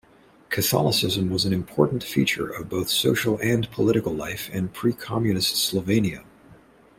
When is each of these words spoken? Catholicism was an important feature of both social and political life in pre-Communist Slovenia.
Catholicism 0.49 1.29
was 1.29 1.45
an 1.45 1.53
important 1.53 2.03
feature 2.03 2.49
of 2.49 2.69
both 2.69 2.89
social 2.89 3.37
and 3.37 3.69
political 3.69 4.11
life 4.11 4.49
in 4.49 4.69
pre-Communist 4.69 5.53
Slovenia. 5.55 6.23